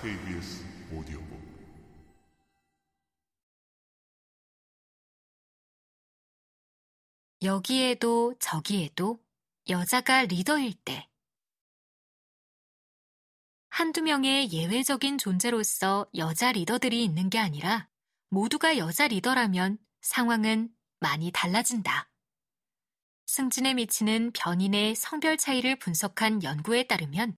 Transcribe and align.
KBS 0.00 0.64
오디오북 0.92 1.38
여기에도 7.42 8.34
저기에도 8.38 9.20
여자가 9.68 10.24
리더일 10.24 10.74
때 10.84 11.08
한두 13.70 14.02
명의 14.02 14.50
예외적인 14.52 15.18
존재로서 15.18 16.06
여자 16.16 16.50
리더들이 16.50 17.04
있는 17.04 17.30
게 17.30 17.38
아니라 17.38 17.88
모두가 18.28 18.76
여자 18.76 19.06
리더라면 19.06 19.78
상황은 20.00 20.70
많이 21.00 21.30
달라진다. 21.30 22.07
승진에 23.38 23.74
미치는 23.74 24.32
변인의 24.32 24.96
성별 24.96 25.36
차이를 25.36 25.76
분석한 25.76 26.42
연구에 26.42 26.88
따르면 26.88 27.36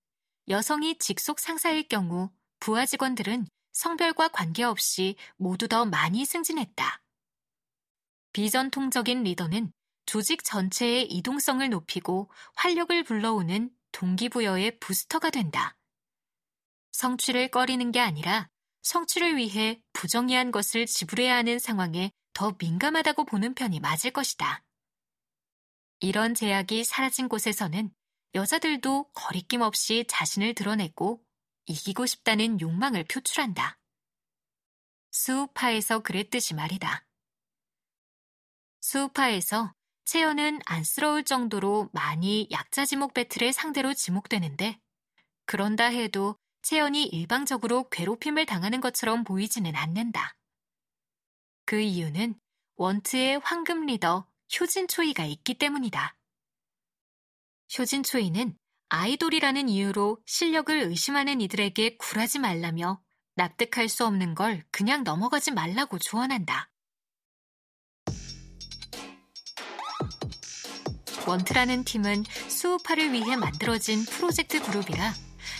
여성이 0.49 0.97
직속 0.97 1.39
상사일 1.39 1.89
경우 1.89 2.31
부하 2.59 2.87
직원들은 2.87 3.47
성별과 3.73 4.29
관계없이 4.29 5.17
모두 5.37 5.69
더 5.69 5.85
많이 5.85 6.25
승진했다. 6.25 7.03
비전통적인 8.33 9.25
리더는 9.25 9.73
조직 10.07 10.43
전체의 10.43 11.05
이동성을 11.13 11.69
높이고 11.69 12.31
활력을 12.55 13.05
불러오는 13.05 13.71
동기부여의 13.93 14.79
부스터가 14.79 15.29
된다. 15.29 15.77
성취를 16.93 17.49
꺼리는 17.49 17.93
게 17.93 18.01
아니라 18.01 18.49
성취를 18.81 19.37
위해 19.37 19.83
부정의한 19.93 20.51
것을 20.51 20.87
지불해야 20.87 21.37
하는 21.37 21.59
상황에 21.59 22.11
더 22.33 22.57
민감하다고 22.59 23.27
보는 23.27 23.53
편이 23.53 23.81
맞을 23.81 24.13
것이다. 24.13 24.65
이런 26.01 26.35
제약이 26.35 26.85
사라진 26.85 27.29
곳에서는 27.29 27.93
여자들도 28.35 29.11
거리낌 29.13 29.61
없이 29.61 30.05
자신을 30.09 30.55
드러내고 30.55 31.23
이기고 31.67 32.07
싶다는 32.07 32.61
욕망을 32.61 33.05
표출한다. 33.05 33.79
수우파에서 35.11 36.01
그랬듯이 36.01 36.55
말이다. 36.55 37.05
수우파에서 38.81 39.75
채연은 40.05 40.61
안쓰러울 40.65 41.25
정도로 41.25 41.91
많이 41.93 42.49
약자 42.51 42.87
지목 42.87 43.13
배틀의 43.13 43.53
상대로 43.53 43.93
지목되는데 43.93 44.81
그런다 45.45 45.85
해도 45.85 46.37
채연이 46.63 47.05
일방적으로 47.05 47.89
괴롭힘을 47.91 48.47
당하는 48.47 48.81
것처럼 48.81 49.25
보이지는 49.25 49.77
않는다. 49.77 50.35
그 51.67 51.81
이유는 51.81 52.41
원트의 52.77 53.41
황금 53.41 53.87
리더 53.87 54.30
효진초이가 54.59 55.25
있기 55.25 55.55
때문이다. 55.55 56.17
효진초이는 57.79 58.57
아이돌이라는 58.89 59.69
이유로 59.69 60.19
실력을 60.27 60.77
의심하는 60.77 61.41
이들에게 61.41 61.97
굴하지 61.97 62.41
말라며 62.41 63.01
납득할 63.37 63.89
수 63.89 64.05
없는 64.05 64.35
걸 64.35 64.65
그냥 64.73 65.05
넘어가지 65.05 65.53
말라고 65.53 65.99
조언한다. 65.99 66.71
원트라는 71.27 71.85
팀은 71.85 72.25
수우파를 72.49 73.13
위해 73.13 73.37
만들어진 73.37 74.05
프로젝트 74.05 74.61
그룹이라 74.61 75.13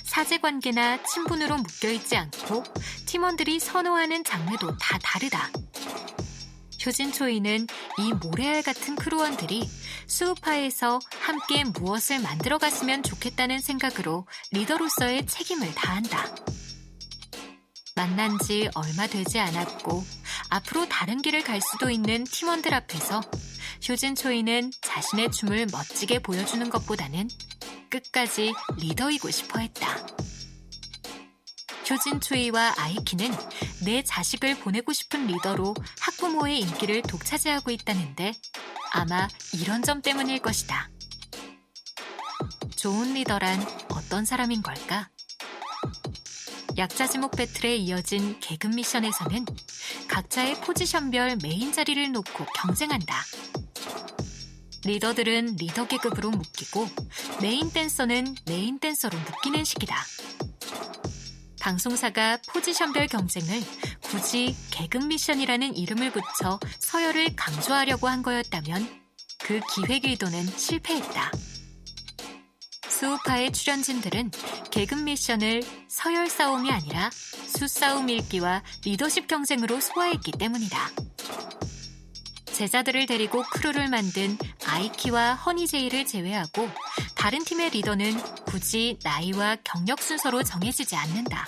사제 0.03 0.39
관계나 0.39 1.05
친분으로 1.05 1.59
묶여있지 1.59 2.17
않고 2.17 2.65
팀원들이 3.07 3.61
선호하는 3.61 4.25
장르도 4.25 4.77
다 4.79 4.99
다르다. 4.99 5.51
효진초이는 6.85 7.67
이 7.99 8.13
모래알 8.15 8.63
같은 8.63 8.97
크루원들이 8.97 9.69
수우파에서 10.07 10.99
함께 11.21 11.65
무엇을 11.65 12.21
만들어 12.21 12.59
갔으면 12.59 13.03
좋겠다는 13.03 13.61
생각으로 13.61 14.27
리더로서의 14.53 15.27
책임을 15.27 15.75
다한다. 15.75 16.35
만난 17.97 18.39
지 18.39 18.69
얼마 18.75 19.07
되지 19.07 19.39
않았고 19.39 20.03
앞으로 20.49 20.89
다른 20.89 21.21
길을 21.21 21.45
갈 21.45 21.61
수도 21.61 21.91
있는 21.91 22.25
팀원들 22.25 22.73
앞에서 22.73 23.21
효진초이는 23.87 24.73
자신의 24.81 25.33
춤을 25.33 25.67
멋지게 25.71 26.21
보여주는 26.21 26.69
것보다는 26.71 27.29
끝까지 27.91 28.55
리더이고 28.79 29.31
싶어 29.31 29.59
했다. 29.59 29.99
효진초이와 31.91 32.75
아이키는 32.77 33.33
내 33.85 34.03
자식을 34.03 34.61
보내고 34.61 34.93
싶은 34.93 35.27
리더로 35.27 35.75
학부모의 35.99 36.61
인기를 36.61 37.03
독차지하고 37.03 37.73
있다는데 37.73 38.33
아마 38.93 39.29
이런 39.55 39.83
점 39.83 40.01
때문일 40.01 40.41
것이다. 40.41 40.89
좋은 42.77 43.15
리더란 43.15 43.61
어떤 43.91 44.25
사람인 44.25 44.63
걸까? 44.63 45.11
약자 46.79 47.09
지목 47.09 47.33
배틀에 47.33 47.77
이어진 47.77 48.39
계급 48.41 48.71
미션에서는 48.71 49.45
각자의 50.09 50.61
포지션별 50.61 51.39
메인 51.43 51.73
자리를 51.73 52.13
놓고 52.13 52.47
경쟁한다. 52.55 53.23
리더들은 54.85 55.57
리더 55.57 55.87
계급으로 55.87 56.31
묶이고 56.31 56.89
메인 57.43 57.71
댄서는 57.71 58.35
메인 58.47 58.79
댄서로 58.79 59.19
묶이는 59.19 59.65
식이다. 59.65 59.95
방송사가 61.61 62.39
포지션별 62.49 63.07
경쟁을 63.07 63.63
굳이 64.03 64.57
계급 64.71 65.09
미션이라는 65.09 65.77
이름을 65.77 66.11
붙여 66.11 66.59
서열을 66.79 67.37
강조하려고 67.37 68.09
한 68.09 68.23
거였다면 68.23 69.01
그 69.43 69.61
기획 69.75 70.05
의도는 70.05 70.47
실패했다. 70.47 71.33
스우파의 72.89 73.53
출연진들은 73.53 74.31
계급 74.71 75.05
미션을 75.05 75.63
서열 75.89 76.29
싸움이 76.29 76.71
아니라 76.71 77.11
수싸움 77.11 78.09
읽기와 78.09 78.63
리더십 78.85 79.27
경쟁으로 79.27 79.81
소화했기 79.81 80.33
때문이다. 80.33 80.91
제자들을 82.61 83.07
데리고 83.07 83.43
크루를 83.43 83.89
만든 83.89 84.37
아이키와 84.67 85.33
허니제이를 85.33 86.05
제외하고 86.05 86.69
다른 87.15 87.43
팀의 87.43 87.71
리더는 87.71 88.23
굳이 88.45 88.99
나이와 89.03 89.57
경력 89.65 90.03
순서로 90.03 90.43
정해지지 90.43 90.95
않는다. 90.95 91.47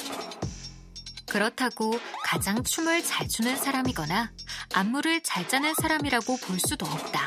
그렇다고 1.28 2.00
가장 2.24 2.64
춤을 2.64 3.04
잘 3.04 3.28
추는 3.28 3.56
사람이거나 3.58 4.32
안무를 4.72 5.22
잘 5.22 5.46
짜는 5.46 5.74
사람이라고 5.82 6.38
볼 6.38 6.58
수도 6.58 6.86
없다. 6.86 7.26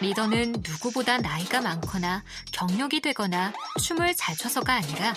리더는 0.00 0.52
누구보다 0.66 1.18
나이가 1.18 1.60
많거나 1.60 2.24
경력이 2.52 3.02
되거나 3.02 3.52
춤을 3.82 4.14
잘 4.16 4.34
춰서가 4.34 4.72
아니라 4.72 5.12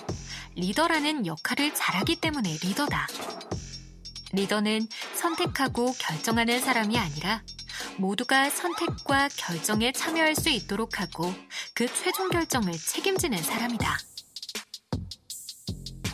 리더라는 0.55 1.25
역할을 1.25 1.73
잘하기 1.73 2.17
때문에 2.17 2.57
리더다. 2.61 3.07
리더는 4.33 4.87
선택하고 5.15 5.93
결정하는 5.93 6.59
사람이 6.59 6.97
아니라 6.97 7.43
모두가 7.97 8.49
선택과 8.49 9.29
결정에 9.35 9.91
참여할 9.91 10.35
수 10.35 10.49
있도록 10.49 10.99
하고 10.99 11.33
그 11.73 11.87
최종 11.87 12.29
결정을 12.29 12.73
책임지는 12.73 13.41
사람이다. 13.41 13.97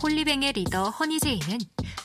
홀리뱅의 0.01 0.53
리더 0.53 0.89
허니제이는 0.89 1.59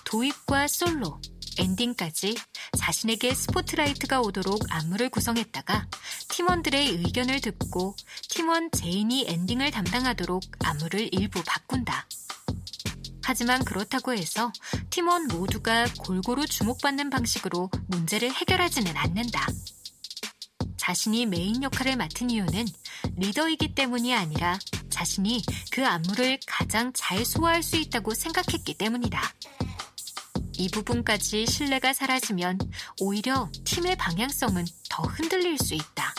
도입과 0.04 0.68
솔로, 0.68 1.20
엔딩까지 1.58 2.36
자신에게 2.78 3.34
스포트라이트가 3.34 4.20
오도록 4.20 4.60
안무를 4.70 5.08
구성했다가 5.08 5.88
팀원들의 6.28 6.90
의견을 6.90 7.40
듣고 7.40 7.96
팀원 8.28 8.70
제인이 8.70 9.26
엔딩을 9.28 9.72
담당하도록 9.72 10.42
안무를 10.64 11.08
일부 11.12 11.42
바꾼다. 11.44 12.06
하지만 13.28 13.62
그렇다고 13.62 14.14
해서 14.14 14.50
팀원 14.88 15.28
모두가 15.28 15.84
골고루 15.98 16.46
주목받는 16.46 17.10
방식으로 17.10 17.68
문제를 17.88 18.32
해결하지는 18.32 18.96
않는다. 18.96 19.46
자신이 20.78 21.26
메인 21.26 21.62
역할을 21.62 21.96
맡은 21.96 22.30
이유는 22.30 22.64
리더이기 23.16 23.74
때문이 23.74 24.14
아니라 24.14 24.58
자신이 24.88 25.42
그 25.70 25.86
안무를 25.86 26.38
가장 26.46 26.90
잘 26.94 27.22
소화할 27.26 27.62
수 27.62 27.76
있다고 27.76 28.14
생각했기 28.14 28.72
때문이다. 28.78 29.20
이 30.54 30.70
부분까지 30.70 31.44
신뢰가 31.44 31.92
사라지면 31.92 32.58
오히려 33.02 33.50
팀의 33.66 33.96
방향성은 33.96 34.64
더 34.88 35.02
흔들릴 35.02 35.58
수 35.58 35.74
있다. 35.74 36.14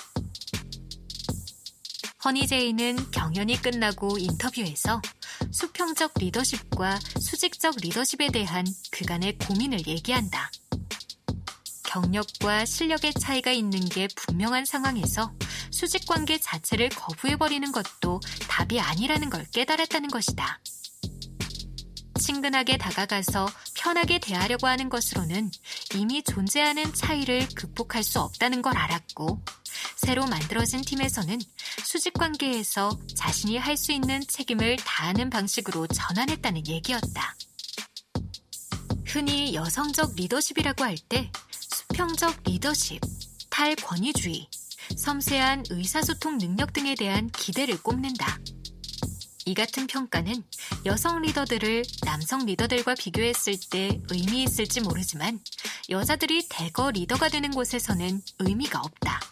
허니제이는 2.24 3.10
경연이 3.10 3.60
끝나고 3.60 4.20
인터뷰에서 4.20 5.02
수평적 5.51 6.13
리더십과 6.16 7.00
수직적 7.19 7.75
리더십에 7.81 8.30
대한 8.31 8.66
그간의 8.92 9.38
고민을 9.38 9.88
얘기한다. 9.88 10.51
경력과 11.84 12.66
실력의 12.66 13.13
차이가 13.16 13.51
있는 13.51 13.80
게 13.80 14.07
분명한 14.16 14.66
상황에서 14.66 15.34
수직 15.72 16.06
관계 16.06 16.38
자체를 16.38 16.90
거부해버리는 16.90 17.72
것도 17.72 18.19
답이 18.48 18.80
아니라는 18.80 19.30
걸 19.30 19.46
깨달았다는 19.51 20.10
것이다. 20.10 20.60
친근하게 22.19 22.78
다가가서 22.78 23.50
편하게 23.74 24.19
대하려고 24.19 24.68
하는 24.68 24.90
것으로는 24.90 25.50
이미 25.95 26.22
존재하는 26.22 26.94
차이를 26.94 27.48
극복할 27.56 28.04
수 28.04 28.19
없다는 28.19 28.62
걸 28.62 28.78
알았고, 28.78 29.44
새로 29.95 30.25
만들어진 30.28 30.81
팀에서는 30.81 31.40
수직 31.90 32.14
관계에서 32.14 33.00
자신이 33.16 33.58
할 33.58 33.76
수 33.76 33.92
있는 33.92 34.22
책임을 34.28 34.76
다하는 34.76 35.32
방식으로 35.32 35.88
전환했다는 35.88 36.68
얘기였다. 36.68 37.36
흔히 39.08 39.56
여성적 39.56 40.14
리더십이라고 40.16 40.84
할 40.84 40.98
때 41.10 41.32
수평적 41.50 42.44
리더십, 42.44 43.02
탈권위주의, 43.50 44.48
섬세한 44.98 45.64
의사소통 45.72 46.38
능력 46.38 46.74
등에 46.74 46.94
대한 46.94 47.28
기대를 47.32 47.82
꼽는다. 47.82 48.38
이 49.48 49.56
같은 49.56 49.88
평가는 49.88 50.44
여성 50.86 51.24
리더들을 51.24 51.84
남성 52.04 52.46
리더들과 52.46 52.94
비교했을 52.94 53.56
때 53.72 54.00
의미 54.12 54.44
있을지 54.44 54.80
모르지만 54.82 55.40
여자들이 55.90 56.50
대거 56.50 56.92
리더가 56.92 57.30
되는 57.30 57.50
곳에서는 57.50 58.22
의미가 58.38 58.80
없다. 58.80 59.29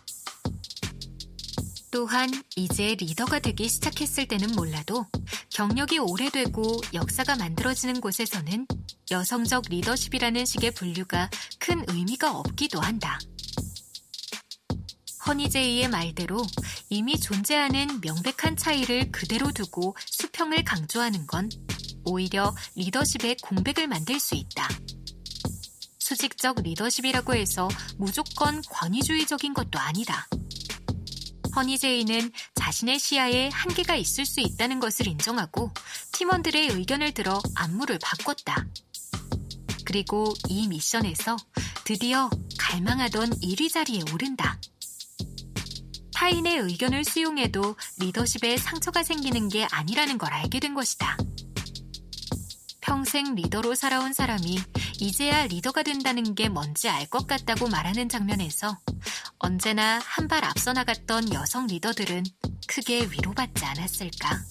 또한 1.98 2.30
이제 2.56 2.94
리더가 2.94 3.40
되기 3.40 3.68
시작했을 3.68 4.28
때는 4.28 4.52
몰라도 4.52 5.08
경력이 5.50 5.98
오래되고 5.98 6.82
역사가 6.94 7.38
만들어지는 7.38 8.02
곳에서는 8.02 8.68
여성적 9.10 9.64
리더십이라는 9.70 10.46
식의 10.46 10.76
분류가 10.76 11.32
큰 11.58 11.84
의미가 11.88 12.38
없기도 12.38 12.80
한다. 12.80 13.18
허니제이의 15.26 15.88
말대로 15.88 16.46
이미 16.90 17.20
존재하는 17.20 18.00
명백한 18.02 18.58
차이를 18.58 19.12
그대로 19.12 19.52
두고 19.52 19.96
수평을 20.06 20.66
강조하는 20.66 21.26
건 21.26 21.50
오히려 22.06 22.54
리더십의 22.76 23.38
공백을 23.42 23.88
만들 23.88 24.20
수 24.20 24.36
있다. 24.36 24.70
수직적 25.98 26.62
리더십이라고 26.62 27.34
해서 27.34 27.68
무조건 27.98 28.62
권위주의적인 28.62 29.56
것도 29.56 29.80
아니다. 29.80 30.28
허니제이는 31.58 32.32
자신의 32.54 33.00
시야에 33.00 33.50
한계가 33.52 33.96
있을 33.96 34.28
수 34.28 34.42
있다는 34.42 34.80
것을 34.80 35.08
인정하고 35.08 35.72
팀원들의 36.12 36.68
의견을 36.68 37.14
들어 37.14 37.42
안무를 37.56 37.98
바꿨다. 38.00 38.68
그리고 39.84 40.36
이 40.50 40.68
미션에서 40.68 41.36
드디어 41.84 42.30
갈망하던 42.60 43.40
1위 43.40 43.72
자리에 43.72 44.02
오른다. 44.14 44.60
타인의 46.14 46.58
의견을 46.60 47.04
수용해도 47.04 47.76
리더십에 48.00 48.58
상처가 48.58 49.02
생기는 49.02 49.50
게 49.50 49.66
아니라는 49.72 50.20
걸 50.20 50.32
알게 50.34 50.60
된 50.60 50.76
것이다. 50.76 51.18
평생 52.82 53.34
리더로 53.34 53.74
살아온 53.74 54.14
사람이 54.14 54.60
이제야 55.00 55.48
리더가 55.48 55.84
된다는 55.84 56.36
게 56.36 56.50
뭔지 56.50 56.88
알 56.88 57.08
것 57.08 57.26
같다고 57.26 57.68
말하는 57.68 58.10
장면에서 58.10 58.78
언제나 59.40 60.00
한 60.04 60.28
발 60.28 60.44
앞서 60.44 60.74
나갔던 60.74 61.32
여성 61.34 61.68
리더들은 61.68 62.24
크게 62.68 63.08
위로받지 63.12 63.64
않았을까. 63.66 64.44